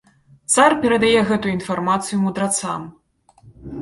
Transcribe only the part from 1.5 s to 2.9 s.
інфармацыю мудрацам.